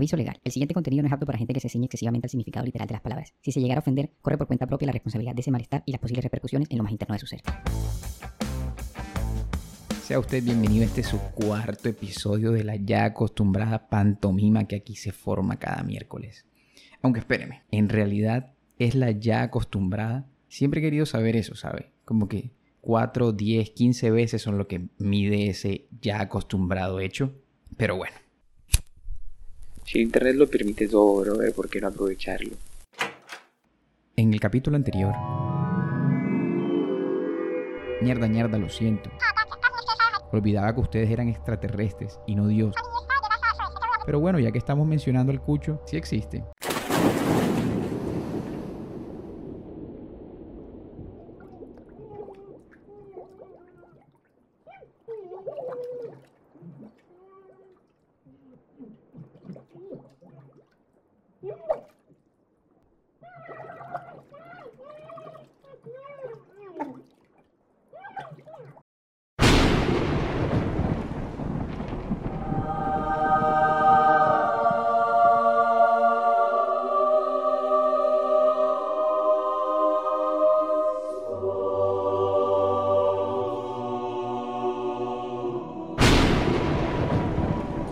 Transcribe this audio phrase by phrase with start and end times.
[0.00, 0.40] Aviso legal.
[0.42, 2.88] El siguiente contenido no es apto para gente que se ciñe excesivamente al significado literal
[2.88, 3.34] de las palabras.
[3.42, 5.92] Si se llegara a ofender, corre por cuenta propia la responsabilidad de ese malestar y
[5.92, 7.42] las posibles repercusiones en lo más interno de su ser.
[10.02, 14.96] Sea usted bienvenido a este su cuarto episodio de la ya acostumbrada pantomima que aquí
[14.96, 16.46] se forma cada miércoles.
[17.02, 20.26] Aunque espéreme, en realidad es la ya acostumbrada.
[20.48, 21.90] Siempre he querido saber eso, ¿sabe?
[22.06, 27.34] Como que 4, 10, 15 veces son lo que mide ese ya acostumbrado hecho.
[27.76, 28.16] Pero bueno.
[29.90, 32.52] Si internet lo permite todo, bro, ¿por qué no aprovecharlo?
[34.14, 35.12] En el capítulo anterior...
[38.00, 39.10] Mierda, mierda, lo siento.
[40.30, 42.72] Olvidaba que ustedes eran extraterrestres y no Dios.
[44.06, 46.44] Pero bueno, ya que estamos mencionando al cucho, sí existe.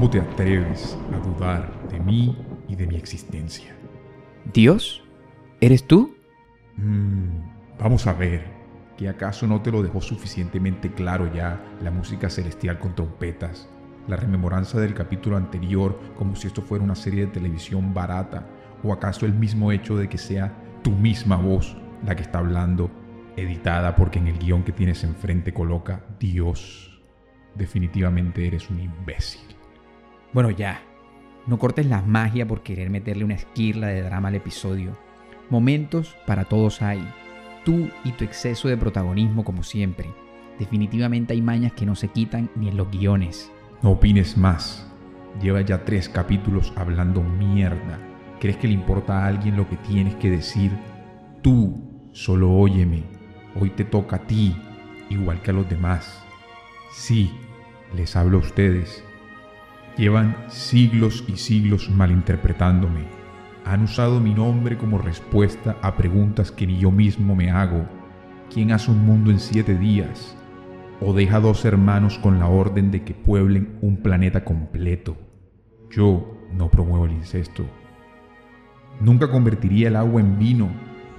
[0.00, 2.34] ¿Cómo te atreves a dudar de mí
[2.66, 3.76] y de mi existencia?
[4.50, 5.04] ¿Dios?
[5.60, 6.16] ¿Eres tú?
[6.78, 8.46] Mm, vamos a ver,
[8.96, 13.68] ¿que acaso no te lo dejó suficientemente claro ya la música celestial con trompetas?
[14.08, 18.48] La rememoranza del capítulo anterior como si esto fuera una serie de televisión barata,
[18.82, 22.90] o acaso el mismo hecho de que sea tu misma voz la que está hablando,
[23.36, 27.02] editada porque en el guion que tienes enfrente coloca Dios.
[27.54, 29.59] Definitivamente eres un imbécil.
[30.32, 30.82] Bueno, ya.
[31.46, 34.96] No cortes la magia por querer meterle una esquirla de drama al episodio.
[35.48, 37.02] Momentos para todos hay.
[37.64, 40.08] Tú y tu exceso de protagonismo como siempre.
[40.58, 43.50] Definitivamente hay mañas que no se quitan ni en los guiones.
[43.82, 44.86] No opines más.
[45.42, 47.98] Lleva ya tres capítulos hablando mierda.
[48.38, 50.70] ¿Crees que le importa a alguien lo que tienes que decir?
[51.42, 53.02] Tú, solo óyeme.
[53.60, 54.54] Hoy te toca a ti,
[55.08, 56.22] igual que a los demás.
[56.92, 57.32] Sí,
[57.94, 59.02] les hablo a ustedes.
[60.00, 63.00] Llevan siglos y siglos malinterpretándome.
[63.66, 67.84] Han usado mi nombre como respuesta a preguntas que ni yo mismo me hago.
[68.50, 70.34] ¿Quién hace un mundo en siete días?
[71.02, 75.18] ¿O deja dos hermanos con la orden de que pueblen un planeta completo?
[75.90, 77.66] Yo no promuevo el incesto.
[79.02, 80.70] Nunca convertiría el agua en vino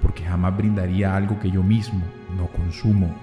[0.02, 2.02] porque jamás brindaría algo que yo mismo
[2.36, 3.14] no consumo.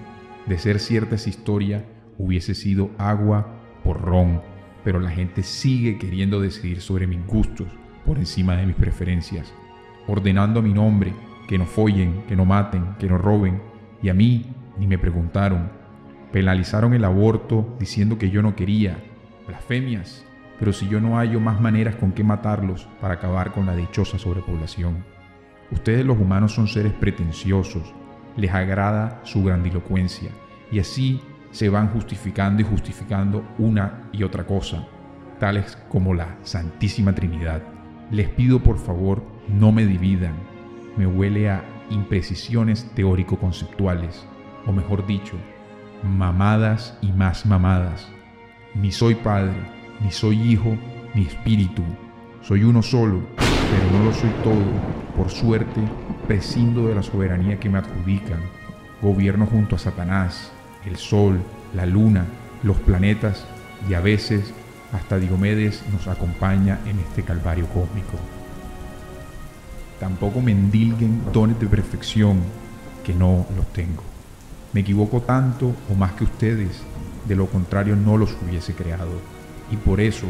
[0.46, 1.84] De ser cierta esa historia,
[2.16, 4.40] hubiese sido agua por ron
[4.84, 7.68] pero la gente sigue queriendo decidir sobre mis gustos
[8.04, 9.52] por encima de mis preferencias,
[10.06, 11.12] ordenando a mi nombre
[11.48, 13.60] que no follen, que no maten, que no roben,
[14.02, 14.46] y a mí
[14.78, 15.70] ni me preguntaron.
[16.32, 18.98] Penalizaron el aborto diciendo que yo no quería,
[19.46, 20.24] blasfemias,
[20.58, 24.18] pero si yo no hallo más maneras con que matarlos para acabar con la dichosa
[24.18, 25.04] sobrepoblación.
[25.70, 27.94] Ustedes los humanos son seres pretenciosos,
[28.36, 30.30] les agrada su grandilocuencia,
[30.70, 34.86] y así se van justificando y justificando una y otra cosa,
[35.38, 37.62] tales como la Santísima Trinidad.
[38.10, 40.34] Les pido por favor no me dividan,
[40.96, 44.26] me huele a imprecisiones teórico-conceptuales,
[44.66, 45.36] o mejor dicho,
[46.02, 48.08] mamadas y más mamadas.
[48.74, 49.56] Ni soy padre,
[50.00, 50.76] ni soy hijo,
[51.14, 51.82] ni espíritu.
[52.42, 54.64] Soy uno solo, pero no lo soy todo.
[55.16, 55.80] Por suerte,
[56.26, 58.40] prescindo de la soberanía que me adjudican.
[59.02, 60.52] Gobierno junto a Satanás,
[60.86, 61.40] el Sol,
[61.74, 62.26] la Luna,
[62.62, 63.44] los planetas
[63.88, 64.52] y a veces
[64.92, 68.18] hasta Diomedes nos acompaña en este calvario cósmico.
[69.98, 72.40] Tampoco me endilguen dones de perfección
[73.04, 74.02] que no los tengo.
[74.72, 76.82] Me equivoco tanto o más que ustedes,
[77.26, 79.20] de lo contrario no los hubiese creado.
[79.70, 80.26] Y por eso,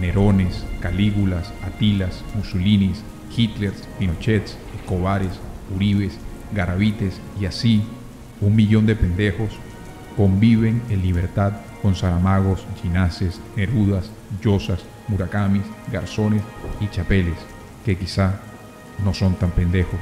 [0.00, 3.02] Nerones, Calígulas, Atilas, Mussolinis,
[3.34, 5.40] Hitlers, Pinochets, Escobares,
[5.74, 6.18] Uribes,
[6.54, 7.82] Garavites y así,
[8.40, 9.50] un millón de pendejos
[10.16, 11.52] conviven en libertad
[11.82, 14.10] con Saramagos, Chinaces, Nerudas,
[14.42, 16.42] Yosas, Murakamis, Garzones
[16.80, 17.36] y Chapeles,
[17.84, 18.40] que quizá
[19.04, 20.00] no son tan pendejos.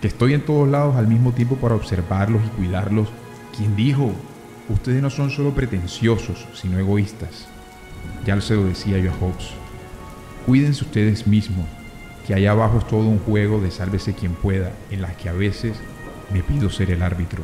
[0.00, 3.08] Que estoy en todos lados al mismo tiempo para observarlos y cuidarlos.
[3.56, 4.12] ¿Quién dijo?
[4.68, 7.46] Ustedes no son solo pretenciosos, sino egoístas.
[8.26, 9.50] Ya se lo decía yo a Hobbes.
[10.46, 11.66] Cuídense ustedes mismos,
[12.26, 15.32] que allá abajo es todo un juego de sálvese quien pueda, en las que a
[15.32, 15.76] veces
[16.32, 17.42] me pido ser el árbitro.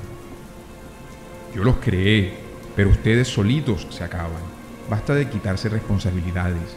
[1.54, 2.34] Yo los creé,
[2.76, 4.42] pero ustedes solitos se acaban.
[4.88, 6.76] Basta de quitarse responsabilidades.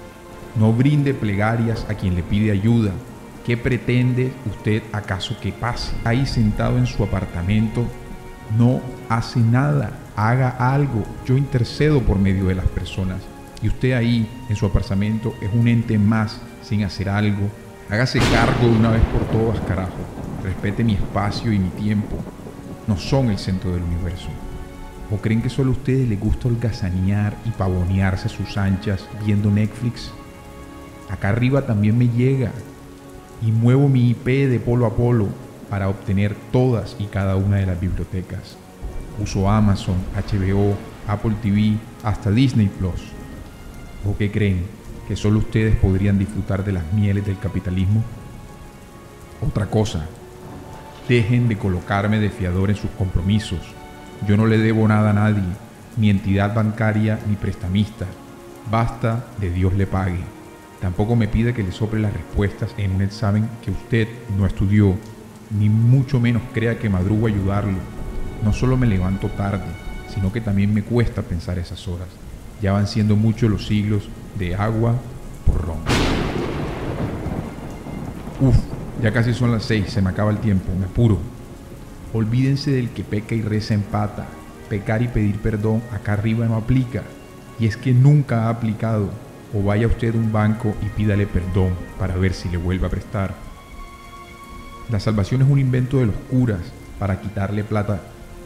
[0.55, 2.91] No brinde plegarias a quien le pide ayuda.
[3.45, 5.93] ¿Qué pretende usted acaso que pase?
[6.03, 7.85] Ahí sentado en su apartamento,
[8.57, 11.03] no hace nada, haga algo.
[11.25, 13.21] Yo intercedo por medio de las personas.
[13.61, 17.49] Y usted ahí en su apartamento es un ente más sin hacer algo.
[17.89, 19.91] Hágase cargo de una vez por todas, carajo.
[20.43, 22.17] Respete mi espacio y mi tiempo.
[22.87, 24.29] No son el centro del universo.
[25.11, 29.51] ¿O creen que solo a ustedes les gusta holgazanear y pavonearse a sus anchas viendo
[29.51, 30.11] Netflix?
[31.09, 32.51] Acá arriba también me llega
[33.41, 35.27] y muevo mi IP de polo a polo
[35.69, 38.57] para obtener todas y cada una de las bibliotecas.
[39.19, 40.75] Uso Amazon, HBO,
[41.07, 43.01] Apple TV, hasta Disney Plus.
[44.06, 44.65] ¿O qué creen?
[45.07, 48.03] ¿Que solo ustedes podrían disfrutar de las mieles del capitalismo?
[49.45, 50.06] Otra cosa,
[51.07, 53.59] dejen de colocarme de fiador en sus compromisos.
[54.27, 55.43] Yo no le debo nada a nadie,
[55.97, 58.05] ni entidad bancaria ni prestamista.
[58.71, 60.19] Basta de Dios le pague.
[60.79, 64.95] Tampoco me pide que le sople las respuestas en un examen que usted no estudió,
[65.51, 67.77] ni mucho menos crea que madrugo a ayudarlo.
[68.43, 69.65] No solo me levanto tarde,
[70.13, 72.07] sino que también me cuesta pensar esas horas.
[72.61, 74.07] Ya van siendo muchos los siglos
[74.39, 74.95] de agua
[75.45, 75.79] por ron.
[78.39, 78.55] Uf,
[79.01, 81.19] ya casi son las seis, se me acaba el tiempo, me apuro.
[82.13, 84.27] Olvídense del que peca y reza empata.
[84.69, 87.04] Pecar y pedir perdón acá arriba no aplica.
[87.60, 89.10] Y es que nunca ha aplicado
[89.54, 92.89] o vaya usted a un banco y pídale perdón para ver si le vuelve a
[92.89, 93.33] prestar.
[94.92, 98.01] La salvación es un invento de los curas para quitarle plata,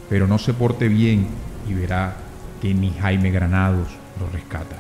[0.09, 1.27] pero no se porte bien
[1.69, 2.15] y verá
[2.61, 3.87] que ni Jaime Granados
[4.19, 4.77] lo rescata.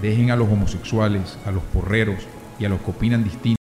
[0.00, 2.26] Dejen a los homosexuales, a los porreros
[2.58, 3.60] y a los que opinan distinto.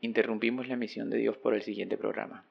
[0.00, 2.44] Interrumpimos la misión de Dios por el siguiente programa.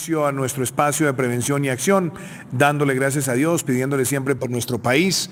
[0.00, 2.14] Inicio a nuestro espacio de prevención y acción,
[2.52, 5.30] dándole gracias a Dios, pidiéndole siempre por nuestro país.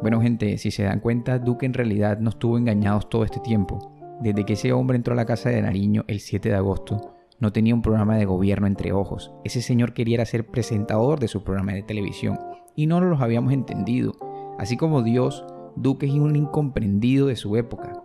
[0.00, 3.92] Bueno gente, si se dan cuenta, Duque en realidad no estuvo engañados todo este tiempo.
[4.20, 7.52] Desde que ese hombre entró a la casa de Nariño el 7 de agosto, no
[7.52, 9.32] tenía un programa de gobierno entre ojos.
[9.44, 12.38] Ese señor quería ser presentador de su programa de televisión
[12.76, 14.14] y no los habíamos entendido.
[14.56, 15.44] Así como Dios,
[15.74, 18.04] Duque es un incomprendido de su época.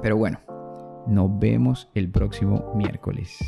[0.00, 0.38] Pero bueno,
[1.08, 3.38] nos vemos el próximo miércoles.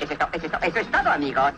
[0.00, 1.52] Eso es, to- eso es to- eso es todo, amigos.